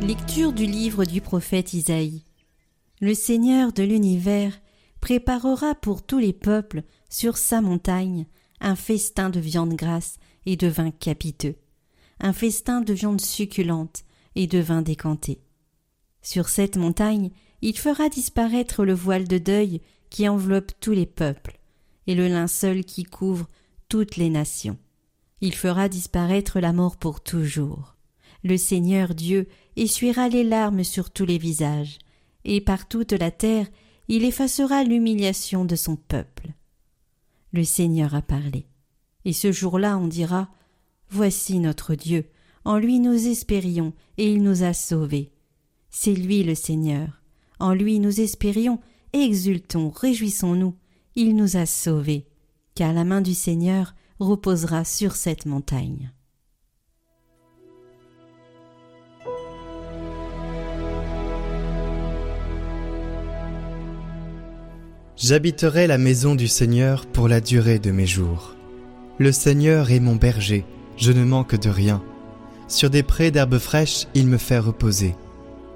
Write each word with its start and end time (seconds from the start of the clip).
Lecture 0.00 0.52
du 0.52 0.64
livre 0.64 1.04
du 1.04 1.20
prophète 1.20 1.74
Isaïe. 1.74 2.22
Le 3.00 3.14
Seigneur 3.14 3.72
de 3.72 3.82
l'univers 3.82 4.60
préparera 5.00 5.74
pour 5.74 6.06
tous 6.06 6.20
les 6.20 6.32
peuples 6.32 6.84
sur 7.10 7.36
sa 7.36 7.60
montagne 7.60 8.26
un 8.60 8.76
festin 8.76 9.28
de 9.28 9.40
viande 9.40 9.74
grasse 9.74 10.18
et 10.46 10.56
de 10.56 10.68
vin 10.68 10.92
capiteux, 10.92 11.56
un 12.20 12.32
festin 12.32 12.80
de 12.80 12.92
viande 12.92 13.20
succulente 13.20 14.04
et 14.36 14.46
de 14.46 14.60
vin 14.60 14.82
décanté. 14.82 15.42
Sur 16.22 16.48
cette 16.48 16.76
montagne, 16.76 17.30
il 17.60 17.76
fera 17.76 18.08
disparaître 18.08 18.84
le 18.84 18.94
voile 18.94 19.26
de 19.26 19.38
deuil 19.38 19.80
qui 20.10 20.28
enveloppe 20.28 20.72
tous 20.80 20.92
les 20.92 21.06
peuples, 21.06 21.58
et 22.06 22.14
le 22.14 22.28
linceul 22.28 22.84
qui 22.84 23.02
couvre 23.02 23.48
toutes 23.88 24.16
les 24.16 24.30
nations. 24.30 24.78
Il 25.40 25.54
fera 25.54 25.88
disparaître 25.88 26.60
la 26.60 26.72
mort 26.72 26.96
pour 26.96 27.20
toujours. 27.20 27.97
Le 28.44 28.56
Seigneur 28.56 29.14
Dieu 29.14 29.48
essuiera 29.76 30.28
les 30.28 30.44
larmes 30.44 30.84
sur 30.84 31.10
tous 31.10 31.24
les 31.24 31.38
visages, 31.38 31.98
et 32.44 32.60
par 32.60 32.88
toute 32.88 33.12
la 33.12 33.30
terre 33.30 33.66
il 34.08 34.24
effacera 34.24 34.84
l'humiliation 34.84 35.64
de 35.64 35.76
son 35.76 35.96
peuple. 35.96 36.54
Le 37.52 37.64
Seigneur 37.64 38.14
a 38.14 38.22
parlé. 38.22 38.66
Et 39.24 39.32
ce 39.32 39.52
jour-là 39.52 39.98
on 39.98 40.06
dira 40.06 40.50
Voici 41.10 41.58
notre 41.58 41.94
Dieu, 41.94 42.26
en 42.64 42.78
lui 42.78 43.00
nous 43.00 43.28
espérions, 43.28 43.92
et 44.16 44.30
il 44.30 44.42
nous 44.42 44.62
a 44.62 44.72
sauvés. 44.72 45.32
C'est 45.90 46.14
lui 46.14 46.42
le 46.42 46.54
Seigneur. 46.54 47.22
En 47.58 47.72
lui 47.72 47.98
nous 47.98 48.20
espérions, 48.20 48.78
exultons, 49.12 49.90
réjouissons-nous. 49.90 50.74
Il 51.16 51.34
nous 51.34 51.56
a 51.56 51.66
sauvés, 51.66 52.26
car 52.74 52.92
la 52.92 53.04
main 53.04 53.20
du 53.20 53.34
Seigneur 53.34 53.94
reposera 54.20 54.84
sur 54.84 55.16
cette 55.16 55.46
montagne. 55.46 56.12
J'habiterai 65.20 65.88
la 65.88 65.98
maison 65.98 66.36
du 66.36 66.46
Seigneur 66.46 67.04
pour 67.04 67.26
la 67.26 67.40
durée 67.40 67.80
de 67.80 67.90
mes 67.90 68.06
jours. 68.06 68.54
Le 69.18 69.32
Seigneur 69.32 69.90
est 69.90 69.98
mon 69.98 70.14
berger, 70.14 70.64
je 70.96 71.10
ne 71.10 71.24
manque 71.24 71.56
de 71.56 71.68
rien. 71.68 72.04
Sur 72.68 72.88
des 72.88 73.02
prés 73.02 73.32
d'herbes 73.32 73.58
fraîches, 73.58 74.06
il 74.14 74.28
me 74.28 74.38
fait 74.38 74.60
reposer. 74.60 75.16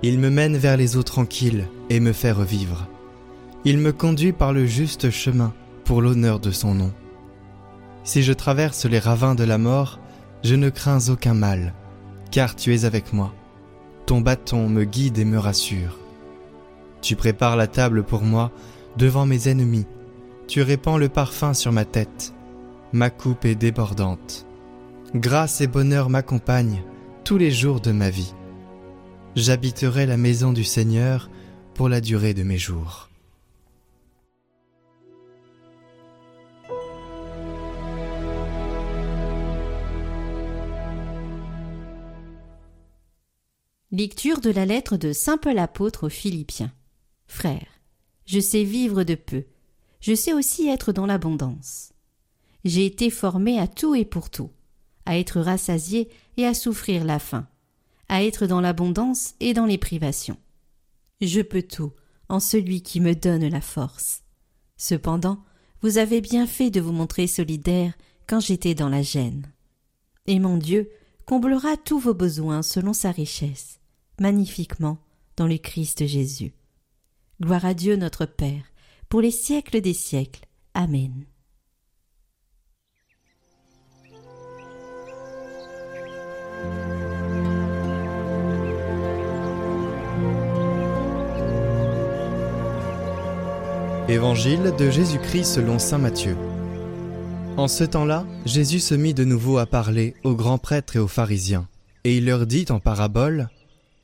Il 0.04 0.20
me 0.20 0.30
mène 0.30 0.56
vers 0.56 0.76
les 0.76 0.96
eaux 0.96 1.02
tranquilles 1.02 1.66
et 1.90 1.98
me 1.98 2.12
fait 2.12 2.30
revivre. 2.30 2.86
Il 3.64 3.78
me 3.78 3.90
conduit 3.90 4.32
par 4.32 4.52
le 4.52 4.64
juste 4.64 5.10
chemin 5.10 5.52
pour 5.84 6.02
l'honneur 6.02 6.38
de 6.38 6.52
son 6.52 6.77
nom. 6.77 6.92
Si 8.04 8.22
je 8.22 8.32
traverse 8.32 8.84
les 8.84 9.00
ravins 9.00 9.34
de 9.34 9.42
la 9.44 9.58
mort, 9.58 9.98
je 10.44 10.54
ne 10.54 10.70
crains 10.70 11.08
aucun 11.08 11.34
mal, 11.34 11.74
car 12.30 12.54
tu 12.54 12.72
es 12.72 12.84
avec 12.84 13.12
moi. 13.12 13.34
Ton 14.06 14.20
bâton 14.20 14.68
me 14.68 14.84
guide 14.84 15.18
et 15.18 15.24
me 15.24 15.38
rassure. 15.40 15.98
Tu 17.00 17.16
prépares 17.16 17.56
la 17.56 17.66
table 17.66 18.04
pour 18.04 18.22
moi 18.22 18.52
devant 18.96 19.26
mes 19.26 19.48
ennemis. 19.48 19.86
Tu 20.48 20.62
répands 20.62 20.98
le 20.98 21.08
parfum 21.08 21.55
sur 21.55 21.72
ma 21.72 21.84
tête. 21.84 22.34
Ma 22.92 23.11
coupe 23.11 23.44
est 23.44 23.55
débordante. 23.55 24.46
Grâce 25.14 25.61
et 25.61 25.67
bonheur 25.67 26.11
m'accompagnent 26.11 26.83
tous 27.24 27.39
les 27.39 27.50
jours 27.50 27.80
de 27.80 27.92
ma 27.92 28.11
vie. 28.11 28.34
J'habiterai 29.36 30.06
la 30.06 30.17
maison 30.17 30.52
du 30.52 30.64
Seigneur 30.64 31.30
pour 31.74 31.89
la 31.89 32.00
durée 32.00 32.34
de 32.34 32.42
mes 32.42 32.58
jours. 32.58 33.08
Lecture 43.90 44.40
de 44.40 44.50
la 44.50 44.64
lettre 44.64 44.96
de 44.96 45.12
Saint 45.12 45.36
Paul 45.36 45.58
apôtre 45.58 46.06
aux 46.06 46.11
Philippiens. 46.11 46.72
Frères, 47.27 47.71
je 48.32 48.40
sais 48.40 48.64
vivre 48.64 49.04
de 49.04 49.14
peu. 49.14 49.44
Je 50.00 50.14
sais 50.14 50.32
aussi 50.32 50.66
être 50.66 50.90
dans 50.90 51.04
l'abondance. 51.04 51.92
J'ai 52.64 52.86
été 52.86 53.10
formé 53.10 53.58
à 53.58 53.66
tout 53.66 53.94
et 53.94 54.06
pour 54.06 54.30
tout, 54.30 54.48
à 55.04 55.18
être 55.18 55.38
rassasié 55.42 56.08
et 56.38 56.46
à 56.46 56.54
souffrir 56.54 57.04
la 57.04 57.18
faim, 57.18 57.46
à 58.08 58.24
être 58.24 58.46
dans 58.46 58.62
l'abondance 58.62 59.34
et 59.40 59.52
dans 59.52 59.66
les 59.66 59.76
privations. 59.76 60.38
Je 61.20 61.42
peux 61.42 61.60
tout 61.60 61.92
en 62.30 62.40
celui 62.40 62.80
qui 62.80 63.00
me 63.00 63.14
donne 63.14 63.46
la 63.46 63.60
force. 63.60 64.22
Cependant, 64.78 65.44
vous 65.82 65.98
avez 65.98 66.22
bien 66.22 66.46
fait 66.46 66.70
de 66.70 66.80
vous 66.80 66.92
montrer 66.92 67.26
solidaire 67.26 67.92
quand 68.26 68.40
j'étais 68.40 68.74
dans 68.74 68.88
la 68.88 69.02
gêne. 69.02 69.52
Et 70.26 70.38
mon 70.38 70.56
Dieu 70.56 70.90
comblera 71.26 71.76
tous 71.76 71.98
vos 71.98 72.14
besoins 72.14 72.62
selon 72.62 72.94
sa 72.94 73.10
richesse, 73.10 73.78
magnifiquement 74.18 74.96
dans 75.36 75.46
le 75.46 75.58
Christ 75.58 76.06
Jésus. 76.06 76.54
Gloire 77.42 77.64
à 77.64 77.75
Dieu 77.75 77.97
notre 77.97 78.25
Père, 78.25 78.63
pour 79.08 79.20
les 79.20 79.33
siècles 79.33 79.80
des 79.80 79.95
siècles. 79.95 80.45
Amen. 80.75 81.25
Évangile 94.09 94.73
de 94.79 94.91
Jésus-Christ 94.91 95.45
selon 95.45 95.80
Saint 95.80 95.98
Matthieu. 95.98 96.36
En 97.57 97.67
ce 97.67 97.83
temps-là, 97.83 98.24
Jésus 98.47 98.79
se 98.79 98.95
mit 98.95 99.14
de 99.14 99.24
nouveau 99.24 99.59
à 99.59 99.67
parler 99.67 100.14
aux 100.23 100.36
grands 100.36 100.59
prêtres 100.59 100.95
et 100.95 101.01
aux 101.01 101.09
pharisiens, 101.09 101.67
et 102.05 102.19
il 102.19 102.27
leur 102.27 102.47
dit 102.47 102.67
en 102.70 102.79
parabole 102.79 103.48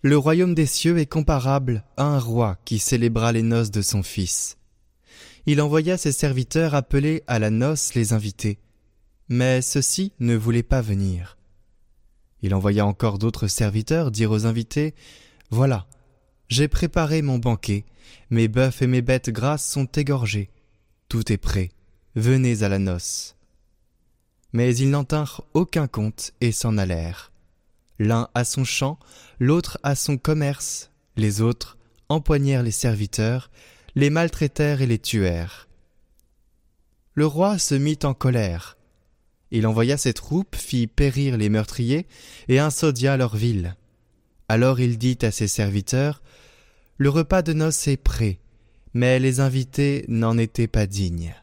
le 0.03 0.17
royaume 0.17 0.55
des 0.55 0.67
cieux 0.67 0.99
est 0.99 1.07
comparable 1.07 1.85
à 1.97 2.05
un 2.05 2.21
roi 2.21 2.57
qui 2.65 2.79
célébra 2.79 3.33
les 3.33 3.43
noces 3.43 3.73
de 3.73 3.83
son 3.83 4.03
fils. 4.05 4.57
Il 5.47 5.61
envoya 5.61 5.97
ses 5.97 6.13
serviteurs 6.13 6.75
appeler 6.75 7.25
à 7.27 7.39
la 7.39 7.51
noce 7.51 7.95
les 7.95 8.13
invités, 8.13 8.61
mais 9.29 9.61
ceux-ci 9.61 10.13
ne 10.21 10.37
voulaient 10.37 10.63
pas 10.63 10.83
venir. 10.83 11.37
Il 12.43 12.55
envoya 12.55 12.87
encore 12.87 13.19
d'autres 13.19 13.49
serviteurs 13.49 14.13
dire 14.13 14.31
aux 14.31 14.47
invités 14.47 14.95
Voilà, 15.51 15.89
j'ai 16.47 16.69
préparé 16.69 17.21
mon 17.21 17.39
banquet, 17.39 17.85
mes 18.31 18.47
bœufs 18.47 18.83
et 18.83 18.87
mes 18.87 19.03
bêtes 19.03 19.31
grasses 19.31 19.67
sont 19.67 19.87
égorgés, 19.87 20.51
tout 21.09 21.33
est 21.33 21.39
prêt, 21.39 21.71
venez 22.15 22.63
à 22.63 22.69
la 22.69 22.79
noce. 22.79 23.35
Mais 24.53 24.77
ils 24.77 24.91
n'en 24.91 25.05
tinrent 25.05 25.45
aucun 25.55 25.89
compte 25.89 26.33
et 26.41 26.53
s'en 26.53 26.79
allèrent 26.79 27.33
l'un 27.99 28.29
à 28.35 28.45
son 28.45 28.65
champ, 28.65 28.99
l'autre 29.39 29.79
à 29.83 29.95
son 29.95 30.17
commerce, 30.17 30.91
les 31.17 31.41
autres 31.41 31.79
empoignèrent 32.09 32.63
les 32.63 32.71
serviteurs, 32.71 33.51
les 33.95 34.11
maltraitèrent 34.11 34.83
et 34.83 34.87
les 34.87 34.99
tuèrent. 34.99 35.69
Le 37.15 37.27
roi 37.27 37.59
se 37.59 37.75
mit 37.75 37.99
en 38.05 38.15
colère. 38.15 38.77
Il 39.51 39.67
envoya 39.67 39.97
ses 39.97 40.13
troupes, 40.13 40.55
fit 40.55 40.87
périr 40.87 41.37
les 41.37 41.49
meurtriers, 41.49 42.07
et 42.49 42.59
insodia 42.59 43.17
leur 43.17 43.37
ville. 43.37 43.77
Alors 44.49 44.81
il 44.81 44.99
dit 44.99 45.19
à 45.23 45.31
ses 45.31 45.49
serviteurs, 45.49 46.23
Le 46.97 47.09
repas 47.09 47.43
de 47.43 47.53
noces 47.53 47.89
est 47.89 47.97
prêt, 47.97 48.39
mais 48.95 49.19
les 49.19 49.41
invités 49.41 50.05
n'en 50.09 50.39
étaient 50.39 50.69
pas 50.69 50.87
dignes. 50.87 51.35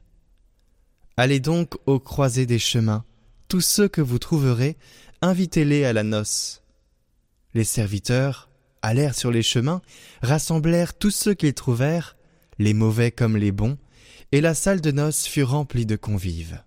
Allez 1.17 1.39
donc 1.39 1.75
aux 1.85 1.99
croisées 1.99 2.45
des 2.45 2.59
chemins, 2.59 3.05
tous 3.47 3.61
ceux 3.61 3.87
que 3.87 4.01
vous 4.01 4.19
trouverez, 4.19 4.77
invitez-les 5.25 5.85
à 5.85 5.93
la 5.93 6.03
noce. 6.03 6.61
Les 7.55 7.63
serviteurs 7.63 8.49
allèrent 8.83 9.15
sur 9.15 9.31
les 9.31 9.41
chemins, 9.41 9.81
rassemblèrent 10.21 10.95
tous 10.95 11.09
ceux 11.09 11.33
qu'ils 11.33 11.55
trouvèrent, 11.55 12.15
les 12.59 12.75
mauvais 12.75 13.11
comme 13.11 13.35
les 13.35 13.51
bons, 13.51 13.79
et 14.31 14.39
la 14.39 14.53
salle 14.53 14.81
de 14.81 14.91
noces 14.91 15.25
fut 15.25 15.43
remplie 15.43 15.87
de 15.87 15.95
convives. 15.95 16.63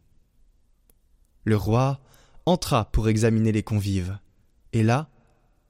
Le 1.45 1.57
roi 1.57 2.01
entra 2.47 2.91
pour 2.91 3.09
examiner 3.09 3.53
les 3.53 3.63
convives, 3.63 4.19
et 4.73 4.83
là, 4.83 5.09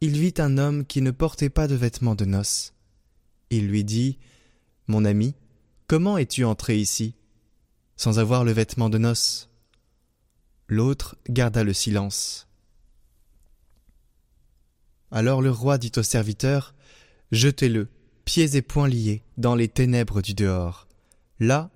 il 0.00 0.18
vit 0.18 0.34
un 0.38 0.56
homme 0.56 0.86
qui 0.86 1.02
ne 1.02 1.10
portait 1.10 1.50
pas 1.50 1.68
de 1.68 1.74
vêtements 1.74 2.14
de 2.14 2.24
noces. 2.24 2.72
Il 3.50 3.68
lui 3.68 3.84
dit 3.84 4.18
Mon 4.86 5.04
ami, 5.04 5.34
comment 5.88 6.16
es-tu 6.16 6.44
entré 6.44 6.78
ici 6.78 7.14
sans 7.96 8.18
avoir 8.18 8.44
le 8.44 8.52
vêtement 8.52 8.88
de 8.88 8.96
noces? 8.96 9.50
L'autre 10.68 11.16
garda 11.28 11.64
le 11.64 11.74
silence. 11.74 12.47
Alors 15.10 15.42
le 15.42 15.50
roi 15.50 15.78
dit 15.78 15.92
au 15.96 16.02
serviteur 16.02 16.74
jetez-le, 17.32 17.88
pieds 18.24 18.56
et 18.56 18.62
poings 18.62 18.88
liés, 18.88 19.22
dans 19.36 19.54
les 19.54 19.68
ténèbres 19.68 20.22
du 20.22 20.34
dehors. 20.34 20.88
Là, 21.40 21.70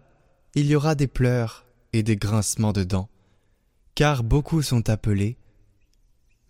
il 0.54 0.66
y 0.66 0.74
aura 0.74 0.94
des 0.94 1.06
pleurs 1.06 1.66
et 1.92 2.02
des 2.02 2.16
grincements 2.16 2.72
de 2.72 2.84
dents, 2.84 3.08
car 3.94 4.22
beaucoup 4.22 4.62
sont 4.62 4.88
appelés, 4.88 5.36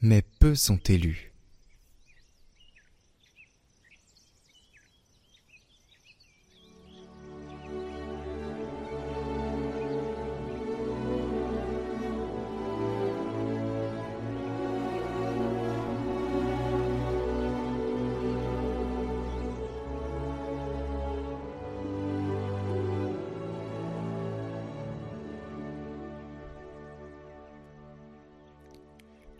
mais 0.01 0.23
peu 0.41 0.55
sont 0.55 0.79
élus. 0.89 1.32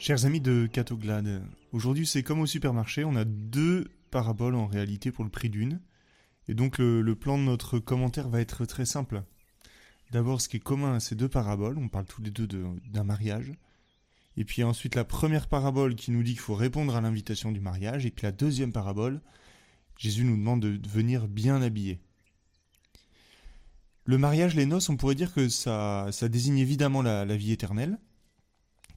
Chers 0.03 0.25
amis 0.25 0.41
de 0.41 0.67
Catoglade, 0.67 1.45
aujourd'hui 1.71 2.09
c'est 2.09 2.25
comme 2.25 2.41
au 2.41 2.47
supermarché, 2.47 3.05
on 3.05 3.15
a 3.15 3.25
deux 3.25 3.87
paraboles 4.11 4.57
en 4.57 4.67
réalité 4.67 5.13
pour 5.13 5.23
le 5.23 5.31
prix 5.31 5.49
d'une. 5.49 5.81
Et 6.49 6.55
donc 6.55 6.79
le, 6.79 7.15
plan 7.15 7.39
de 7.39 7.45
notre 7.45 7.79
commentaire 7.79 8.29
va 8.29 8.41
être 8.41 8.67
très 8.67 8.85
simple. 8.85 9.23
D'abord 10.11 10.41
ce 10.41 10.49
qui 10.49 10.57
est 10.57 10.61
commun 10.61 10.95
à 10.95 10.99
ces 10.99 11.15
deux 11.15 11.29
paraboles, 11.29 11.79
on 11.79 11.89
parle 11.89 12.07
tous 12.07 12.21
les 12.21 12.33
deux 12.33 12.49
d'un 12.49 13.05
mariage. 13.05 13.53
Et 14.37 14.45
puis 14.45 14.65
ensuite 14.65 14.97
la 14.97 15.05
première 15.05 15.47
parabole 15.47 15.95
qui 15.95 16.11
nous 16.11 16.25
dit 16.25 16.33
qu'il 16.33 16.41
faut 16.41 16.57
répondre 16.57 16.97
à 16.97 17.01
l'invitation 17.01 17.53
du 17.53 17.61
mariage. 17.61 18.05
Et 18.05 18.11
puis 18.11 18.25
la 18.25 18.33
deuxième 18.33 18.73
parabole, 18.73 19.21
Jésus 19.97 20.25
nous 20.25 20.37
demande 20.37 20.63
de 20.63 20.89
venir 20.89 21.29
bien 21.29 21.63
habillé. 21.63 22.01
Le 24.05 24.19
mariage, 24.19 24.57
les 24.57 24.67
noces, 24.67 24.89
on 24.89 24.97
pourrait 24.97 25.15
dire 25.15 25.33
que 25.33 25.49
ça, 25.49 26.09
ça 26.11 26.29
désigne 26.29 26.59
évidemment 26.59 27.03
la 27.03 27.37
vie 27.37 27.53
éternelle 27.53 28.01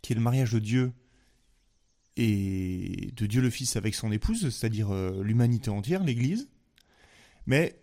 qui 0.06 0.14
est 0.14 0.16
le 0.16 0.22
mariage 0.22 0.52
de 0.52 0.60
Dieu 0.60 0.94
et 2.16 3.12
de 3.16 3.26
Dieu 3.26 3.42
le 3.42 3.50
Fils 3.50 3.76
avec 3.76 3.96
son 3.96 4.12
épouse, 4.12 4.50
c'est-à-dire 4.52 4.92
euh, 4.92 5.24
l'humanité 5.24 5.72
entière, 5.72 6.04
l'Église. 6.04 6.48
Mais 7.48 7.76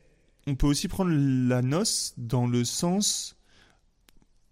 on 0.46 0.54
peut 0.54 0.68
aussi 0.68 0.86
prendre 0.86 1.10
la 1.10 1.62
noce 1.62 2.14
dans 2.16 2.46
le 2.46 2.62
sens 2.62 3.36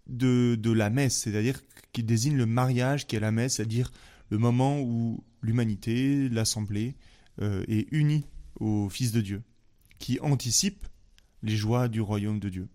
de, 0.07 0.55
de 0.55 0.69
la 0.69 0.89
messe, 0.89 1.17
c'est-à-dire 1.17 1.61
qui 1.93 2.03
désigne 2.03 2.35
le 2.35 2.45
mariage 2.45 3.07
qui 3.07 3.15
est 3.15 3.21
la 3.21 3.31
messe, 3.31 3.55
c'est-à-dire 3.55 3.93
le 4.29 4.37
moment 4.37 4.81
où 4.81 5.23
l'humanité, 5.41 6.27
l'assemblée, 6.27 6.97
euh, 7.41 7.63
est 7.69 7.87
unie 7.93 8.25
au 8.59 8.89
Fils 8.89 9.13
de 9.13 9.21
Dieu, 9.21 9.43
qui 9.97 10.19
anticipe 10.19 10.85
les 11.41 11.55
joies 11.55 11.87
du 11.87 12.01
royaume 12.01 12.41
de 12.41 12.49
Dieu. 12.49 12.67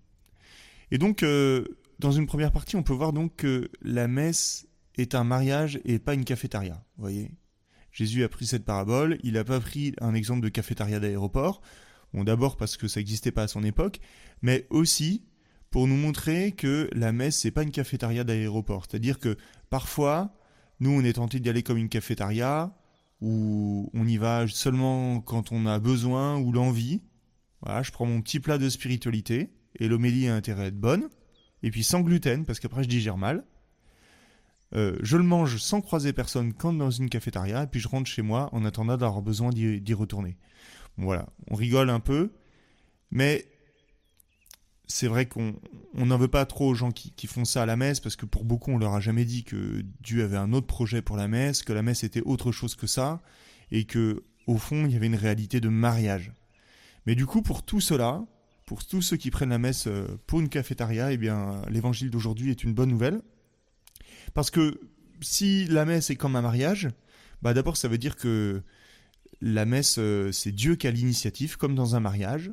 Et 0.90 0.96
donc, 0.96 1.22
euh, 1.22 1.66
dans 1.98 2.12
une 2.12 2.26
première 2.26 2.50
partie, 2.50 2.76
on 2.76 2.82
peut 2.82 2.94
voir 2.94 3.12
donc 3.12 3.36
que 3.36 3.70
la 3.82 4.08
messe 4.08 4.66
est 4.96 5.14
un 5.14 5.24
mariage 5.24 5.80
et 5.84 5.98
pas 5.98 6.14
une 6.14 6.24
cafétéria. 6.24 6.84
Voyez 6.96 7.30
Jésus 7.92 8.24
a 8.24 8.28
pris 8.28 8.46
cette 8.46 8.66
parabole, 8.66 9.18
il 9.22 9.34
n'a 9.34 9.44
pas 9.44 9.58
pris 9.58 9.94
un 10.02 10.12
exemple 10.12 10.42
de 10.42 10.50
cafétéria 10.50 11.00
d'aéroport, 11.00 11.62
bon 12.12 12.24
d'abord 12.24 12.58
parce 12.58 12.76
que 12.76 12.88
ça 12.88 13.00
n'existait 13.00 13.32
pas 13.32 13.44
à 13.44 13.48
son 13.48 13.64
époque, 13.64 14.00
mais 14.42 14.66
aussi 14.68 15.24
pour 15.70 15.86
nous 15.86 15.96
montrer 15.96 16.52
que 16.52 16.90
la 16.92 17.12
messe 17.12 17.38
c'est 17.38 17.50
pas 17.50 17.62
une 17.62 17.70
cafétéria 17.70 18.22
d'aéroport, 18.22 18.84
c'est-à-dire 18.88 19.18
que 19.18 19.38
parfois 19.70 20.34
nous 20.78 20.90
on 20.90 21.02
est 21.04 21.14
tenté 21.14 21.40
d'y 21.40 21.48
aller 21.48 21.62
comme 21.62 21.78
une 21.78 21.88
cafétéria 21.88 22.76
où 23.20 23.90
on 23.94 24.06
y 24.06 24.18
va 24.18 24.46
seulement 24.46 25.20
quand 25.20 25.52
on 25.52 25.64
a 25.66 25.78
besoin 25.78 26.38
ou 26.38 26.52
l'envie. 26.52 27.00
Voilà, 27.62 27.82
je 27.82 27.90
prends 27.90 28.04
mon 28.04 28.20
petit 28.20 28.40
plat 28.40 28.58
de 28.58 28.68
spiritualité 28.68 29.54
et 29.78 29.88
l'homélie 29.88 30.28
a 30.28 30.34
intérêt 30.34 30.64
à 30.64 30.66
être 30.66 30.78
bonne 30.78 31.08
et 31.62 31.70
puis 31.70 31.82
sans 31.82 32.02
gluten 32.02 32.44
parce 32.44 32.60
qu'après 32.60 32.82
je 32.82 32.88
digère 32.88 33.16
mal. 33.16 33.44
Euh, 34.74 34.98
je 35.02 35.16
le 35.16 35.22
mange 35.22 35.58
sans 35.58 35.80
croiser 35.80 36.12
personne 36.12 36.52
quand 36.52 36.72
dans 36.72 36.90
une 36.90 37.08
cafétéria, 37.08 37.62
et 37.62 37.66
puis 37.66 37.80
je 37.80 37.88
rentre 37.88 38.10
chez 38.10 38.22
moi 38.22 38.48
en 38.52 38.64
attendant 38.64 38.96
d'avoir 38.96 39.22
besoin 39.22 39.50
d'y 39.50 39.94
retourner. 39.94 40.36
voilà, 40.96 41.28
on 41.50 41.54
rigole 41.54 41.90
un 41.90 42.00
peu, 42.00 42.32
mais 43.10 43.46
c'est 44.88 45.08
vrai 45.08 45.26
qu'on 45.26 45.54
n'en 45.94 46.18
veut 46.18 46.28
pas 46.28 46.46
trop 46.46 46.68
aux 46.68 46.74
gens 46.74 46.92
qui, 46.92 47.12
qui, 47.12 47.26
font 47.26 47.44
ça 47.44 47.62
à 47.62 47.66
la 47.66 47.76
messe, 47.76 48.00
parce 48.00 48.16
que 48.16 48.26
pour 48.26 48.44
beaucoup, 48.44 48.72
on 48.72 48.78
leur 48.78 48.94
a 48.94 49.00
jamais 49.00 49.24
dit 49.24 49.44
que 49.44 49.82
Dieu 50.00 50.24
avait 50.24 50.36
un 50.36 50.52
autre 50.52 50.66
projet 50.66 51.02
pour 51.02 51.16
la 51.16 51.28
messe, 51.28 51.62
que 51.62 51.72
la 51.72 51.82
messe 51.82 52.04
était 52.04 52.22
autre 52.22 52.52
chose 52.52 52.74
que 52.74 52.86
ça, 52.86 53.20
et 53.70 53.84
que 53.84 54.24
au 54.46 54.58
fond, 54.58 54.86
il 54.86 54.92
y 54.92 54.96
avait 54.96 55.06
une 55.06 55.16
réalité 55.16 55.60
de 55.60 55.68
mariage. 55.68 56.32
Mais 57.04 57.14
du 57.14 57.26
coup, 57.26 57.42
pour 57.42 57.64
tout 57.64 57.80
cela, 57.80 58.24
pour 58.64 58.84
tous 58.84 59.02
ceux 59.02 59.16
qui 59.16 59.30
prennent 59.30 59.50
la 59.50 59.58
messe 59.58 59.86
euh, 59.86 60.06
pour 60.26 60.40
une 60.40 60.48
cafétéria, 60.48 61.12
eh 61.12 61.16
bien, 61.16 61.62
l'évangile 61.68 62.10
d'aujourd'hui 62.10 62.50
est 62.50 62.64
une 62.64 62.74
bonne 62.74 62.90
nouvelle. 62.90 63.22
Parce 64.34 64.50
que 64.50 64.80
si 65.20 65.66
la 65.66 65.84
messe 65.84 66.10
est 66.10 66.16
comme 66.16 66.36
un 66.36 66.42
mariage, 66.42 66.88
bah 67.42 67.54
d'abord 67.54 67.76
ça 67.76 67.88
veut 67.88 67.98
dire 67.98 68.16
que 68.16 68.62
la 69.40 69.64
messe, 69.64 69.96
euh, 69.98 70.32
c'est 70.32 70.52
Dieu 70.52 70.76
qui 70.76 70.86
a 70.86 70.90
l'initiative, 70.90 71.56
comme 71.56 71.74
dans 71.74 71.94
un 71.94 72.00
mariage. 72.00 72.50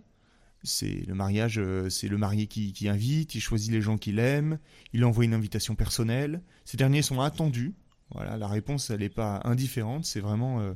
C'est 0.63 1.05
le 1.07 1.13
mariage, 1.13 1.59
euh, 1.59 1.89
c'est 1.89 2.07
le 2.07 2.17
marié 2.17 2.47
qui, 2.47 2.87
invite, 2.87 3.35
il 3.35 3.41
choisit 3.41 3.71
les 3.71 3.81
gens 3.81 3.97
qu'il 3.97 4.19
aime, 4.19 4.59
il 4.93 5.03
envoie 5.03 5.25
une 5.25 5.33
invitation 5.33 5.75
personnelle. 5.75 6.41
Ces 6.63 6.77
derniers 6.77 7.01
sont 7.01 7.19
attendus. 7.19 7.73
Voilà, 8.11 8.37
la 8.37 8.47
réponse, 8.47 8.89
elle 8.89 8.99
n'est 8.99 9.09
pas 9.09 9.41
indifférente, 9.43 10.05
c'est 10.05 10.19
vraiment, 10.19 10.61
euh, 10.61 10.73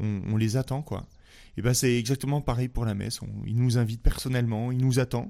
on, 0.00 0.36
les 0.36 0.56
attend, 0.56 0.82
quoi. 0.82 1.06
Et 1.56 1.62
ben 1.62 1.74
c'est 1.74 1.96
exactement 1.98 2.40
pareil 2.40 2.68
pour 2.68 2.84
la 2.84 2.94
messe. 2.94 3.20
il 3.46 3.56
nous 3.56 3.78
invite 3.78 4.02
personnellement, 4.02 4.72
il 4.72 4.78
nous 4.78 4.98
attend. 4.98 5.28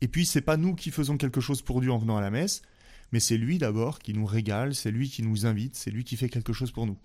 Et 0.00 0.08
puis 0.08 0.26
c'est 0.26 0.40
pas 0.40 0.56
nous 0.56 0.74
qui 0.74 0.90
faisons 0.90 1.16
quelque 1.16 1.40
chose 1.40 1.62
pour 1.62 1.80
Dieu 1.80 1.92
en 1.92 1.98
venant 1.98 2.16
à 2.16 2.20
la 2.20 2.30
messe, 2.30 2.62
mais 3.14 3.20
c'est 3.20 3.36
lui 3.36 3.58
d'abord 3.58 4.00
qui 4.00 4.12
nous 4.12 4.26
régale, 4.26 4.74
c'est 4.74 4.90
lui 4.90 5.08
qui 5.08 5.22
nous 5.22 5.46
invite, 5.46 5.76
c'est 5.76 5.92
lui 5.92 6.02
qui 6.02 6.16
fait 6.16 6.28
quelque 6.28 6.52
chose 6.52 6.72
pour 6.72 6.84
nous. 6.84 6.98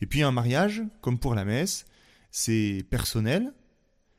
Et 0.00 0.06
puis 0.06 0.22
un 0.22 0.32
mariage, 0.32 0.82
comme 1.02 1.18
pour 1.18 1.34
la 1.34 1.44
messe, 1.44 1.84
c'est 2.30 2.82
personnel, 2.88 3.52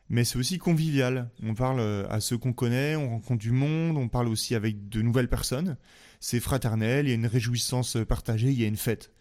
mais 0.10 0.24
c'est 0.24 0.38
aussi 0.38 0.60
convivial. 0.60 1.32
On 1.42 1.56
parle 1.56 1.80
euh, 1.80 2.08
à 2.12 2.20
ceux 2.20 2.38
qu'on 2.38 2.54
connaît, 2.54 2.96
on 2.96 3.10
rencontre 3.10 3.40
du 3.40 3.52
monde, 3.52 3.98
on 3.98 4.08
parle 4.08 4.28
aussi 4.28 4.54
avec 4.54 4.88
de 4.88 5.02
nouvelles 5.02 5.30
personnes. 5.30 5.78
C'est 6.20 6.40
fraternel, 6.40 7.08
il 7.08 7.10
y 7.10 7.12
a 7.14 7.16
une 7.16 7.26
réjouissance 7.26 7.98
partagée, 8.08 8.52
il 8.52 8.62
y 8.62 8.64
a 8.64 8.68
une 8.68 8.78
fête. 8.78 9.12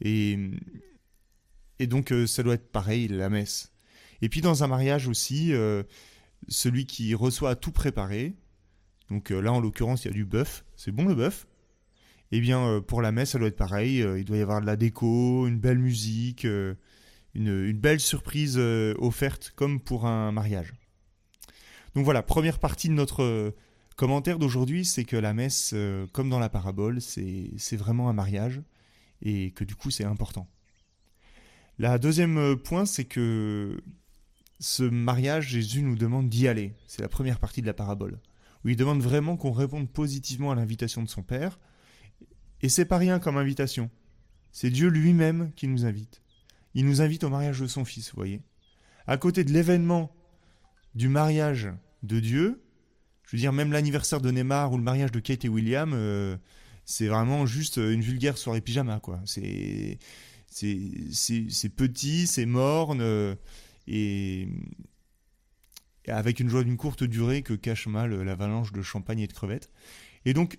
Et, 0.00 0.36
et 1.78 1.86
donc 1.86 2.10
euh, 2.10 2.26
ça 2.26 2.42
doit 2.42 2.54
être 2.54 2.72
pareil, 2.72 3.06
la 3.06 3.30
messe. 3.30 3.70
Et 4.20 4.28
puis 4.28 4.40
dans 4.40 4.64
un 4.64 4.66
mariage 4.66 5.06
aussi, 5.06 5.52
euh, 5.52 5.84
celui 6.48 6.86
qui 6.86 7.14
reçoit 7.14 7.54
tout 7.54 7.70
préparé, 7.70 8.34
donc 9.10 9.32
euh, 9.32 9.40
là, 9.40 9.52
en 9.52 9.60
l'occurrence, 9.60 10.04
il 10.04 10.08
y 10.08 10.10
a 10.10 10.14
du 10.14 10.24
bœuf. 10.24 10.64
C'est 10.76 10.92
bon 10.92 11.04
le 11.04 11.14
bœuf? 11.14 11.46
Eh 12.32 12.40
bien, 12.40 12.64
euh, 12.64 12.80
pour 12.80 13.02
la 13.02 13.10
messe, 13.10 13.30
ça 13.30 13.38
doit 13.38 13.48
être 13.48 13.56
pareil. 13.56 14.02
Euh, 14.02 14.18
il 14.18 14.24
doit 14.24 14.36
y 14.36 14.40
avoir 14.40 14.60
de 14.60 14.66
la 14.66 14.76
déco, 14.76 15.46
une 15.48 15.58
belle 15.58 15.78
musique, 15.78 16.46
une, 17.34 17.72
belle 17.72 18.00
surprise 18.00 18.58
offerte, 18.58 19.52
comme 19.56 19.80
pour 19.80 20.06
un 20.06 20.30
mariage. 20.32 20.72
Donc 21.94 22.04
voilà, 22.04 22.22
première 22.22 22.60
partie 22.60 22.88
de 22.88 22.94
notre 22.94 23.54
commentaire 23.96 24.38
d'aujourd'hui, 24.38 24.84
c'est 24.84 25.04
que 25.04 25.16
la 25.16 25.34
messe, 25.34 25.74
comme 26.12 26.30
dans 26.30 26.38
la 26.38 26.48
parabole, 26.48 27.00
c'est 27.00 27.76
vraiment 27.76 28.08
un 28.08 28.12
mariage 28.12 28.62
et 29.22 29.50
que 29.50 29.64
du 29.64 29.74
coup, 29.74 29.90
c'est 29.90 30.04
important. 30.04 30.48
La 31.78 31.98
deuxième 31.98 32.56
point, 32.56 32.86
c'est 32.86 33.06
que 33.06 33.82
ce 34.60 34.84
mariage, 34.84 35.48
Jésus 35.48 35.82
nous 35.82 35.96
demande 35.96 36.28
d'y 36.28 36.46
aller. 36.46 36.74
C'est 36.86 37.02
la 37.02 37.08
première 37.08 37.40
partie 37.40 37.60
de 37.60 37.66
la 37.66 37.74
parabole 37.74 38.20
où 38.64 38.68
il 38.68 38.76
demande 38.76 39.02
vraiment 39.02 39.36
qu'on 39.36 39.52
réponde 39.52 39.88
positivement 39.88 40.50
à 40.50 40.54
l'invitation 40.54 41.02
de 41.02 41.08
son 41.08 41.22
Père. 41.22 41.58
Et 42.62 42.68
c'est 42.68 42.84
pas 42.84 42.98
rien 42.98 43.18
comme 43.18 43.36
invitation. 43.36 43.90
C'est 44.52 44.70
Dieu 44.70 44.88
lui-même 44.88 45.52
qui 45.54 45.66
nous 45.68 45.86
invite. 45.86 46.22
Il 46.74 46.86
nous 46.86 47.00
invite 47.00 47.24
au 47.24 47.30
mariage 47.30 47.60
de 47.60 47.66
son 47.66 47.84
Fils, 47.84 48.10
vous 48.10 48.16
voyez. 48.16 48.42
À 49.06 49.16
côté 49.16 49.44
de 49.44 49.52
l'événement 49.52 50.14
du 50.94 51.08
mariage 51.08 51.68
de 52.02 52.20
Dieu, 52.20 52.62
je 53.24 53.36
veux 53.36 53.40
dire, 53.40 53.52
même 53.52 53.72
l'anniversaire 53.72 54.20
de 54.20 54.30
Neymar 54.30 54.72
ou 54.72 54.76
le 54.76 54.82
mariage 54.82 55.12
de 55.12 55.20
Kate 55.20 55.44
et 55.44 55.48
William, 55.48 55.92
euh, 55.94 56.36
c'est 56.84 57.06
vraiment 57.06 57.46
juste 57.46 57.76
une 57.76 58.00
vulgaire 58.00 58.36
soirée 58.36 58.60
pyjama, 58.60 58.98
quoi. 59.00 59.20
C'est, 59.24 59.98
c'est, 60.48 61.68
petit, 61.76 62.26
c'est 62.26 62.46
morne, 62.46 63.00
euh, 63.00 63.36
et 63.86 64.48
avec 66.10 66.40
une 66.40 66.48
joie 66.48 66.64
d'une 66.64 66.76
courte 66.76 67.04
durée 67.04 67.42
que 67.42 67.54
cache 67.54 67.86
mal 67.86 68.14
l'avalanche 68.22 68.72
de 68.72 68.82
champagne 68.82 69.20
et 69.20 69.26
de 69.26 69.32
crevettes. 69.32 69.70
Et 70.24 70.34
donc, 70.34 70.58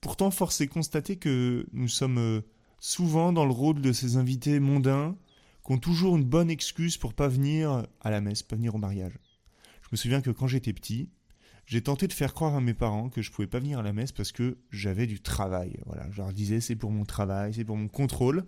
pourtant, 0.00 0.30
force 0.30 0.60
est 0.60 0.66
constater 0.66 1.16
que 1.16 1.66
nous 1.72 1.88
sommes 1.88 2.18
euh, 2.18 2.40
souvent 2.78 3.32
dans 3.32 3.44
le 3.44 3.52
rôle 3.52 3.80
de 3.80 3.92
ces 3.92 4.16
invités 4.16 4.60
mondains 4.60 5.16
qui 5.64 5.72
ont 5.72 5.78
toujours 5.78 6.16
une 6.16 6.24
bonne 6.24 6.50
excuse 6.50 6.96
pour 6.96 7.14
pas 7.14 7.28
venir 7.28 7.86
à 8.00 8.10
la 8.10 8.20
messe, 8.20 8.42
pas 8.42 8.56
venir 8.56 8.74
au 8.74 8.78
mariage. 8.78 9.12
Je 9.82 9.88
me 9.92 9.96
souviens 9.96 10.20
que 10.20 10.30
quand 10.30 10.46
j'étais 10.46 10.72
petit, 10.72 11.10
j'ai 11.66 11.82
tenté 11.82 12.08
de 12.08 12.12
faire 12.12 12.34
croire 12.34 12.54
à 12.56 12.60
mes 12.60 12.74
parents 12.74 13.10
que 13.10 13.22
je 13.22 13.30
pouvais 13.30 13.46
pas 13.46 13.60
venir 13.60 13.78
à 13.78 13.82
la 13.82 13.92
messe 13.92 14.12
parce 14.12 14.32
que 14.32 14.58
j'avais 14.70 15.06
du 15.06 15.20
travail. 15.20 15.78
Voilà, 15.86 16.10
je 16.10 16.16
leur 16.16 16.32
disais 16.32 16.60
c'est 16.60 16.76
pour 16.76 16.90
mon 16.90 17.04
travail, 17.04 17.54
c'est 17.54 17.64
pour 17.64 17.76
mon 17.76 17.88
contrôle. 17.88 18.44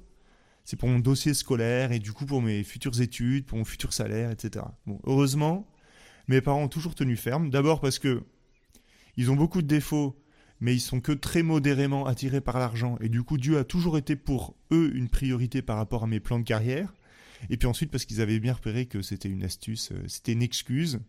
c'est 0.64 0.76
pour 0.76 0.88
mon 0.88 0.98
dossier 0.98 1.34
scolaire 1.34 1.92
et 1.92 1.98
du 1.98 2.12
coup 2.12 2.26
pour 2.26 2.42
mes 2.42 2.64
futures 2.64 3.00
études, 3.00 3.46
pour 3.46 3.58
mon 3.58 3.64
futur 3.64 3.92
salaire, 3.92 4.30
etc. 4.30 4.64
Bon, 4.86 5.00
heureusement, 5.04 5.68
mes 6.28 6.40
parents 6.40 6.62
ont 6.62 6.68
toujours 6.68 6.94
tenu 6.94 7.16
ferme. 7.16 7.50
D'abord 7.50 7.80
parce 7.80 7.98
que 7.98 8.22
ils 9.16 9.30
ont 9.30 9.36
beaucoup 9.36 9.62
de 9.62 9.66
défauts, 9.66 10.18
mais 10.60 10.74
ils 10.74 10.80
sont 10.80 11.00
que 11.00 11.12
très 11.12 11.42
modérément 11.42 12.06
attirés 12.06 12.40
par 12.40 12.58
l'argent 12.58 12.96
et 13.00 13.08
du 13.08 13.22
coup 13.22 13.36
Dieu 13.36 13.58
a 13.58 13.64
toujours 13.64 13.98
été 13.98 14.16
pour 14.16 14.56
eux 14.70 14.90
une 14.94 15.08
priorité 15.08 15.60
par 15.60 15.76
rapport 15.76 16.04
à 16.04 16.06
mes 16.06 16.20
plans 16.20 16.38
de 16.38 16.44
carrière. 16.44 16.94
Et 17.50 17.56
puis 17.56 17.66
ensuite 17.66 17.90
parce 17.90 18.04
qu'ils 18.04 18.20
avaient 18.20 18.38
bien 18.38 18.54
repéré 18.54 18.86
que 18.86 19.02
c'était 19.02 19.28
une 19.28 19.42
astuce, 19.42 19.90
euh, 19.92 20.04
c'était 20.06 20.32
une 20.32 20.42
excuse 20.42 21.00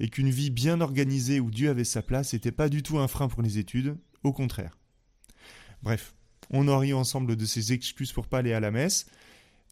et 0.00 0.08
qu'une 0.08 0.30
vie 0.30 0.50
bien 0.50 0.80
organisée 0.80 1.40
où 1.40 1.50
Dieu 1.50 1.70
avait 1.70 1.84
sa 1.84 2.02
place 2.02 2.32
n'était 2.32 2.52
pas 2.52 2.68
du 2.68 2.82
tout 2.82 2.98
un 2.98 3.08
frein 3.08 3.28
pour 3.28 3.42
les 3.42 3.58
études, 3.58 3.96
au 4.22 4.32
contraire. 4.32 4.78
Bref, 5.82 6.14
on 6.50 6.68
a 6.68 6.78
ri 6.78 6.92
ensemble 6.92 7.36
de 7.36 7.44
ces 7.44 7.72
excuses 7.72 8.12
pour 8.12 8.26
pas 8.26 8.38
aller 8.38 8.52
à 8.52 8.60
la 8.60 8.70
messe, 8.70 9.06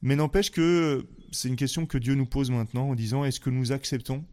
mais 0.03 0.17
n'empêche 0.17 0.51
que 0.51 1.07
c'est 1.33 1.49
une 1.49 1.57
question 1.57 1.87
que 1.87 1.99
Dieu 1.99 2.15
nous 2.15 2.27
pose 2.27 2.51
maintenant 2.51 2.91
en 2.91 2.95
disant 2.95 3.25
est-ce 3.25 3.41
que 3.41 3.51
nous 3.51 3.73
acceptons 3.73 4.25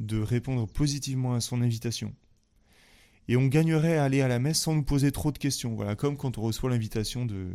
de 0.00 0.20
répondre 0.20 0.66
positivement 0.66 1.34
à 1.34 1.40
son 1.40 1.62
invitation 1.62 2.14
Et 3.28 3.36
on 3.36 3.46
gagnerait 3.46 3.98
à 3.98 4.04
aller 4.04 4.20
à 4.20 4.28
la 4.28 4.38
messe 4.38 4.60
sans 4.60 4.74
nous 4.74 4.82
poser 4.82 5.12
trop 5.12 5.32
de 5.32 5.38
questions, 5.38 5.74
voilà, 5.74 5.96
comme 5.96 6.16
quand 6.16 6.38
on 6.38 6.42
reçoit 6.42 6.70
l'invitation 6.70 7.26
de 7.26 7.48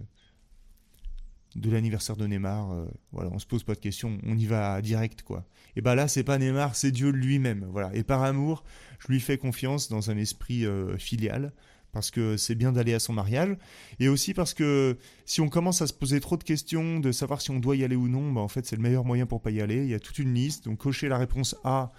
de 1.55 1.72
l'anniversaire 1.72 2.15
de 2.15 2.27
Neymar, 2.27 2.72
euh, 2.72 2.86
voilà, 3.12 3.31
on 3.34 3.39
se 3.39 3.46
pose 3.46 3.63
pas 3.63 3.74
de 3.74 3.79
questions, 3.79 4.19
on 4.25 4.38
y 4.38 4.46
va 4.46 4.81
direct 4.81 5.24
quoi. 5.24 5.46
Et 5.75 5.81
ben 5.81 5.96
là 5.96 6.08
c'est 6.08 6.24
pas 6.24 6.38
Neymar, 6.38 6.75
c'est 6.75 6.91
Dieu 6.91 7.10
lui-même, 7.10 7.67
voilà. 7.72 7.89
Et 7.96 8.03
par 8.03 8.24
amour, 8.24 8.63
je 9.00 9.08
lui 9.08 9.19
fais 9.19 9.38
confiance 9.38 9.89
dans 9.89 10.12
un 10.12 10.17
esprit 10.17 10.65
euh, 10.65 10.98
filial 10.98 11.51
parce 11.91 12.12
que 12.12 12.38
c'est 12.38 12.53
bien 12.53 12.72
d'aller 12.72 12.93
à 12.93 13.00
son 13.00 13.13
mariage 13.13 13.58
et 14.00 14.10
aussi 14.10 14.36
parce 14.36 14.53
que 14.53 14.98
si 15.25 15.41
on 15.41 15.50
commence 15.50 15.81
à 15.81 15.88
se 15.88 15.93
poser 15.93 16.19
trop 16.19 16.38
de 16.38 16.43
questions 16.43 17.00
de 17.00 17.12
savoir 17.12 17.41
si 17.41 17.50
on 17.50 17.60
doit 17.60 17.75
y 17.75 17.84
aller 17.84 17.96
ou 17.96 18.08
non, 18.08 18.31
bah 18.31 18.41
en 18.41 18.48
fait 18.48 18.65
c'est 18.65 18.75
le 18.75 18.84
meilleur 18.84 19.03
moyen 19.03 19.25
pour 19.25 19.41
pas 19.41 19.50
y 19.51 19.60
aller. 19.60 19.84
Il 19.84 19.89
y 19.89 19.96
a 19.96 20.00
toute 20.00 20.19
une 20.19 20.34
liste, 20.34 20.65
donc 20.65 20.77
cocher 20.77 21.10
la 21.10 21.17
réponse 21.17 21.55
A, 21.63 21.91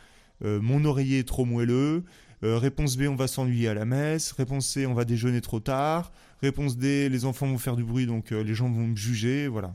mon 0.42 0.84
oreiller 0.84 1.20
est 1.20 1.28
trop 1.28 1.44
moelleux. 1.44 2.04
réponse 2.42 2.96
B, 2.96 3.02
on 3.08 3.14
va 3.14 3.26
s'ennuyer 3.26 3.68
à 3.68 3.74
la 3.74 3.84
messe. 3.84 4.32
Réponse 4.32 4.66
C, 4.66 4.86
on 4.86 4.94
va 4.94 5.04
déjeuner 5.04 5.40
trop 5.40 5.60
tard. 5.60 6.12
Réponse 6.42 6.78
D, 6.78 7.08
les 7.08 7.24
enfants 7.26 7.46
vont 7.46 7.58
faire 7.58 7.76
du 7.76 7.84
bruit, 7.84 8.06
donc 8.06 8.32
euh, 8.32 8.42
les 8.42 8.54
gens 8.54 8.70
vont 8.70 8.86
me 8.86 8.96
juger, 8.96 9.46
voilà. 9.46 9.74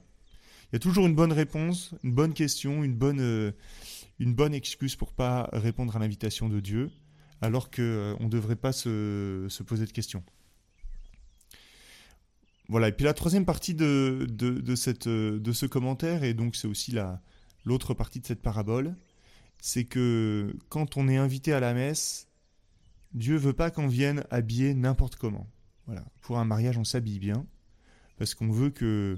Il 0.64 0.70
y 0.74 0.76
a 0.78 0.80
toujours 0.80 1.06
une 1.06 1.14
bonne 1.14 1.32
réponse, 1.32 1.94
une 2.04 2.14
bonne 2.14 2.34
question, 2.34 2.84
une 2.84 2.96
bonne, 2.96 3.20
euh, 3.20 3.52
une 4.20 4.34
bonne 4.34 4.54
excuse 4.54 4.96
pour 4.96 5.14
pas 5.14 5.50
répondre 5.54 5.96
à 5.96 6.00
l'invitation 6.00 6.50
de 6.50 6.60
Dieu, 6.60 6.90
alors 7.42 7.70
qu'on 7.70 7.84
euh, 7.84 8.16
ne 8.20 8.30
devrait 8.30 8.56
pas 8.56 8.72
se, 8.72 9.46
se, 9.48 9.62
poser 9.62 9.86
de 9.86 9.92
questions. 9.92 10.24
Voilà, 12.68 12.88
et 12.88 12.92
puis 12.92 13.06
la 13.06 13.14
troisième 13.14 13.46
partie 13.46 13.76
de, 13.76 14.26
de, 14.28 14.60
de, 14.60 14.76
cette, 14.76 15.08
de 15.08 15.52
ce 15.52 15.68
commentaire, 15.68 16.24
et 16.24 16.34
donc 16.34 16.56
c'est 16.56 16.68
aussi 16.68 16.96
l'autre 17.64 17.94
partie 17.94 18.20
de 18.20 18.26
cette 18.26 18.42
parabole, 18.42 18.96
c'est 19.62 19.86
que 19.86 20.56
quand 20.70 20.98
on 20.98 21.08
est 21.08 21.18
invité 21.18 21.54
à 21.54 21.60
la 21.60 21.74
messe, 21.74 22.28
Dieu 23.14 23.38
veut 23.38 23.54
pas 23.54 23.72
qu'on 23.72 23.88
vienne 23.88 24.26
habillé 24.30 24.74
n'importe 24.74 25.16
comment. 25.16 25.50
Voilà. 25.86 26.04
Pour 26.22 26.38
un 26.38 26.46
mariage, 26.46 26.78
on 26.78 26.84
s'habille 26.84 27.20
bien, 27.20 27.46
parce 28.18 28.34
qu'on 28.36 28.52
veut 28.52 28.70
que 28.70 29.18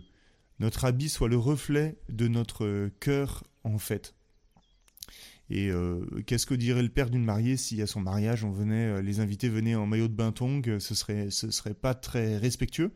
notre 0.59 0.85
habit 0.85 1.09
soit 1.09 1.29
le 1.29 1.37
reflet 1.37 1.97
de 2.09 2.27
notre 2.27 2.89
cœur 2.99 3.43
en 3.63 3.77
fait. 3.77 4.15
Et 5.49 5.69
euh, 5.69 6.05
qu'est-ce 6.25 6.45
que 6.45 6.53
dirait 6.53 6.83
le 6.83 6.89
père 6.89 7.09
d'une 7.09 7.23
mariée 7.23 7.55
si 7.55 7.81
à 7.81 7.87
son 7.87 8.01
mariage 8.01 8.43
on 8.43 8.51
venait, 8.51 8.87
euh, 8.87 9.01
les 9.01 9.21
invités 9.21 9.47
venaient 9.47 9.75
en 9.75 9.85
maillot 9.85 10.09
de 10.09 10.13
bain 10.13 10.31
tong, 10.33 10.77
ce 10.79 10.93
serait, 10.93 11.29
ce 11.29 11.51
serait 11.51 11.73
pas 11.73 11.93
très 11.93 12.37
respectueux. 12.37 12.91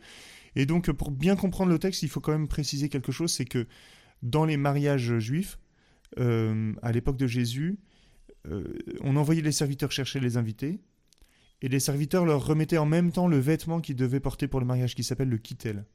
Et 0.56 0.66
donc 0.66 0.92
pour 0.92 1.12
bien 1.12 1.38
comprendre 1.38 1.72
le 1.72 1.80
texte, 1.80 2.04
il 2.04 2.10
faut 2.10 2.20
quand 2.20 2.34
même 2.34 2.50
préciser 2.50 2.90
quelque 2.90 3.14
chose, 3.14 3.32
c'est 3.32 3.46
que 3.46 3.68
dans 4.22 4.46
les 4.46 4.58
mariages 4.58 5.18
juifs, 5.20 5.60
euh, 6.20 6.74
à 6.82 6.92
l'époque 6.92 7.18
de 7.18 7.28
Jésus, 7.28 7.80
on 9.02 9.18
envoyait 9.18 9.44
les 9.44 9.52
serviteurs 9.52 9.92
chercher 9.92 10.20
les 10.20 10.36
invités, 10.36 10.80
et 11.62 11.70
les 11.70 11.80
serviteurs 11.80 12.26
leur 12.26 12.44
remettaient 12.44 12.80
en 12.80 12.88
même 12.88 13.12
temps 13.12 13.28
le 13.28 13.38
vêtement 13.38 13.82
qu'ils 13.82 13.96
devaient 13.96 14.20
porter 14.20 14.48
pour 14.48 14.60
le 14.60 14.66
mariage, 14.66 14.96
qui 14.96 15.04
s'appelle 15.04 15.30
le 15.30 15.38
kittel. 15.38 15.86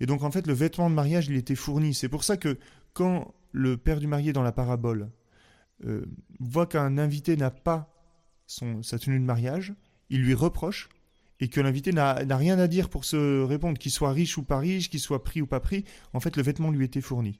Et 0.00 0.06
donc 0.06 0.22
en 0.22 0.30
fait, 0.30 0.46
le 0.46 0.52
vêtement 0.52 0.90
de 0.90 0.94
mariage, 0.94 1.28
il 1.28 1.36
était 1.36 1.54
fourni. 1.54 1.94
C'est 1.94 2.08
pour 2.08 2.22
ça 2.22 2.36
que 2.36 2.58
quand 2.92 3.34
le 3.52 3.76
père 3.78 3.98
du 3.98 4.06
marié 4.06 4.32
dans 4.32 4.42
la 4.42 4.52
parabole 4.52 5.08
euh, 5.84 6.04
voit 6.38 6.66
qu'un 6.66 6.98
invité 6.98 7.36
n'a 7.36 7.50
pas 7.50 7.94
son, 8.46 8.82
sa 8.82 8.98
tenue 8.98 9.18
de 9.18 9.24
mariage, 9.24 9.74
il 10.10 10.22
lui 10.22 10.34
reproche 10.34 10.90
et 11.40 11.48
que 11.48 11.60
l'invité 11.60 11.92
n'a 11.92 12.14
rien 12.36 12.58
à 12.58 12.66
dire 12.66 12.88
pour 12.88 13.04
se 13.04 13.42
répondre, 13.42 13.78
qu'il 13.78 13.92
soit 13.92 14.12
riche 14.12 14.38
ou 14.38 14.42
pas 14.42 14.58
riche, 14.58 14.88
qu'il 14.88 15.00
soit 15.00 15.22
pris 15.22 15.42
ou 15.42 15.46
pas 15.46 15.60
pris, 15.60 15.84
en 16.14 16.20
fait 16.20 16.36
le 16.36 16.42
vêtement 16.42 16.70
lui 16.70 16.84
était 16.84 17.02
fourni. 17.02 17.38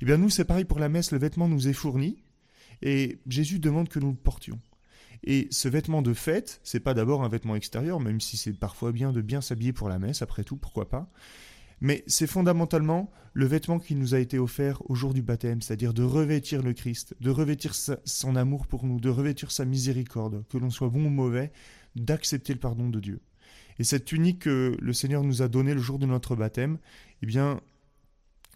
Eh 0.00 0.04
bien 0.04 0.16
nous, 0.16 0.30
c'est 0.30 0.44
pareil 0.44 0.64
pour 0.64 0.78
la 0.78 0.88
messe, 0.88 1.12
le 1.12 1.18
vêtement 1.18 1.48
nous 1.48 1.68
est 1.68 1.72
fourni, 1.72 2.22
et 2.82 3.18
Jésus 3.26 3.58
demande 3.58 3.88
que 3.88 3.98
nous 3.98 4.10
le 4.10 4.16
portions. 4.16 4.60
Et 5.24 5.48
ce 5.50 5.68
vêtement 5.68 6.02
de 6.02 6.12
fête, 6.12 6.60
c'est 6.62 6.80
pas 6.80 6.94
d'abord 6.94 7.24
un 7.24 7.28
vêtement 7.28 7.56
extérieur, 7.56 8.00
même 8.00 8.20
si 8.20 8.36
c'est 8.36 8.52
parfois 8.52 8.92
bien 8.92 9.12
de 9.12 9.22
bien 9.22 9.40
s'habiller 9.40 9.72
pour 9.72 9.88
la 9.88 9.98
messe, 9.98 10.22
après 10.22 10.44
tout, 10.44 10.56
pourquoi 10.56 10.88
pas. 10.88 11.10
Mais 11.80 12.04
c'est 12.06 12.26
fondamentalement 12.26 13.10
le 13.32 13.46
vêtement 13.46 13.78
qui 13.78 13.94
nous 13.94 14.14
a 14.14 14.18
été 14.18 14.38
offert 14.38 14.82
au 14.90 14.94
jour 14.94 15.12
du 15.12 15.22
baptême, 15.22 15.60
c'est-à-dire 15.60 15.92
de 15.92 16.02
revêtir 16.02 16.62
le 16.62 16.72
Christ, 16.72 17.14
de 17.20 17.30
revêtir 17.30 17.74
son 17.74 18.36
amour 18.36 18.66
pour 18.66 18.86
nous, 18.86 18.98
de 18.98 19.10
revêtir 19.10 19.50
sa 19.50 19.64
miséricorde, 19.64 20.44
que 20.48 20.56
l'on 20.56 20.70
soit 20.70 20.88
bon 20.88 21.04
ou 21.04 21.10
mauvais, 21.10 21.52
d'accepter 21.96 22.54
le 22.54 22.60
pardon 22.60 22.88
de 22.88 23.00
Dieu. 23.00 23.20
Et 23.78 23.84
cette 23.84 24.06
tunique 24.06 24.40
que 24.40 24.76
le 24.80 24.92
Seigneur 24.94 25.22
nous 25.22 25.42
a 25.42 25.48
donnée 25.48 25.74
le 25.74 25.80
jour 25.80 25.98
de 25.98 26.06
notre 26.06 26.34
baptême, 26.34 26.78
eh 27.20 27.26
bien, 27.26 27.60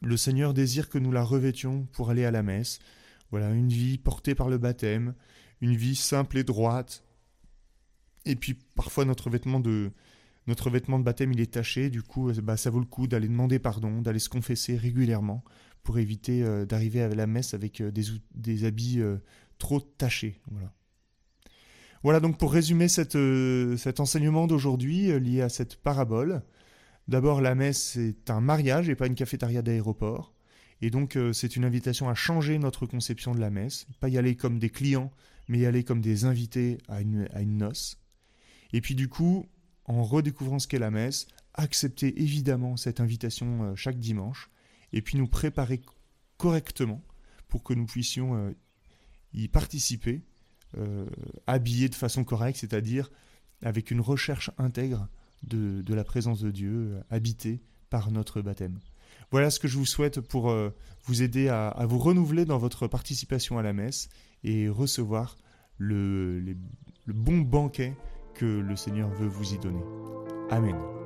le 0.01 0.17
Seigneur 0.17 0.55
désire 0.55 0.89
que 0.89 0.99
nous 0.99 1.13
la 1.13 1.23
revêtions 1.23 1.87
pour 1.93 2.11
aller 2.11 2.25
à 2.25 2.31
la 2.31 2.43
messe. 2.43 2.79
Voilà, 3.31 3.51
une 3.51 3.69
vie 3.69 3.99
portée 3.99 4.35
par 4.35 4.49
le 4.49 4.59
baptême, 4.59 5.15
une 5.61 5.77
vie 5.77 5.97
simple 5.97 6.39
et 6.39 6.45
droite. 6.45 7.05
Et 8.25 8.37
puis 8.37 8.59
parfois 8.75 9.05
notre 9.05 9.31
vêtement 9.31 9.61
de 9.61 9.93
notre 10.47 10.71
vêtement 10.71 10.99
de 10.99 11.05
baptême 11.05 11.33
il 11.33 11.41
est 11.41 11.53
taché, 11.53 11.91
du 11.91 12.03
coup 12.03 12.33
bah, 12.43 12.57
ça 12.57 12.71
vaut 12.71 12.81
le 12.81 12.87
coup 12.87 13.07
d'aller 13.07 13.29
demander 13.29 13.59
pardon, 13.59 14.03
d'aller 14.03 14.19
se 14.19 14.29
confesser 14.29 14.77
régulièrement 14.77 15.45
pour 15.83 15.99
éviter 15.99 16.43
euh, 16.43 16.67
d'arriver 16.67 17.03
à 17.03 17.09
la 17.09 17.27
messe 17.27 17.55
avec 17.55 17.81
euh, 17.81 17.91
des, 17.91 18.05
des, 18.35 18.65
habits 18.65 19.01
euh, 19.01 19.17
trop 19.59 19.81
tachés. 19.81 20.41
Voilà. 20.51 20.73
Voilà 22.03 22.21
donc 22.21 22.39
pour 22.39 22.53
résumer 22.53 22.89
cette, 22.89 23.19
cet 23.77 24.01
enseignement 24.01 24.47
d'aujourd'hui 24.47 25.19
lié 25.21 25.43
à 25.43 25.51
cette 25.51 25.77
parabole. 25.77 26.43
D'abord 27.11 27.41
la 27.41 27.57
messe 27.57 27.83
c'est 27.95 28.31
un 28.31 28.41
mariage 28.41 28.89
et 28.89 28.95
pas 28.95 29.09
une 29.09 29.17
cafétéria 29.17 29.63
d'aéroport. 29.63 30.33
Et 30.81 30.91
donc 30.91 31.19
c'est 31.33 31.57
une 31.57 31.65
invitation 31.65 32.09
à 32.09 32.15
changer 32.15 32.57
notre 32.61 32.87
conception 32.87 33.35
de 33.35 33.41
la 33.41 33.51
messe, 33.51 33.87
pas 33.99 34.09
y 34.09 34.17
aller 34.17 34.37
comme 34.37 34.61
des 34.61 34.71
clients, 34.71 35.11
mais 35.49 35.59
y 35.59 35.67
aller 35.67 35.83
comme 35.83 36.01
des 36.01 36.25
invités 36.25 36.79
à 36.89 37.01
une, 37.01 37.29
noce. 37.59 37.99
Et 38.73 38.81
puis 38.81 38.95
du 38.95 39.09
coup, 39.09 39.49
en 39.87 40.05
redécouvrant 40.05 40.61
ce 40.61 40.69
qu'est 40.69 40.79
la 40.79 40.93
messe, 40.93 41.27
accepter 41.55 42.23
évidemment 42.23 42.77
cette 42.77 43.01
invitation 43.01 43.65
euh, 43.65 43.75
chaque 43.75 43.99
dimanche, 43.99 44.49
et 44.93 45.03
puis 45.03 45.19
nous 45.19 45.27
préparer 45.27 45.83
correctement 46.37 47.03
pour 47.49 47.65
que 47.65 47.75
nous 47.75 47.87
puissions 47.87 48.37
euh, 48.37 48.53
y 49.35 49.49
participer, 49.49 50.23
euh, 50.79 51.07
habillés 51.49 51.89
de 51.89 51.97
façon 51.97 52.23
correcte, 52.23 52.61
c'est-à-dire 52.61 53.11
avec 53.63 53.91
une 53.91 54.01
recherche 54.01 54.53
intègre 54.57 55.09
de, 55.43 55.95
la 55.95 56.05
présence 56.05 56.41
de 56.41 56.51
Dieu, 56.51 57.01
habité 57.11 57.63
par 57.89 58.11
notre 58.11 58.41
baptême. 58.41 58.79
Voilà 59.31 59.51
ce 59.51 59.59
que 59.61 59.69
je 59.69 59.79
vous 59.79 59.87
souhaite 59.87 60.21
pour 60.21 60.55
vous 61.05 61.23
aider 61.23 61.49
à, 61.49 61.87
vous 61.89 61.99
renouveler 61.99 62.45
dans 62.45 62.59
votre 62.59 62.87
participation 62.87 63.59
à 63.59 63.63
la 63.63 63.73
messe 63.73 64.09
et 64.45 64.69
recevoir 64.69 65.37
le 65.79 66.55
bon 67.07 67.39
banquet 67.39 67.95
que 68.35 68.47
le 68.47 68.77
Seigneur 68.77 69.11
veut 69.11 69.29
vous 69.29 69.55
y 69.55 69.59
donner. 69.59 69.83
Amen. 70.51 71.00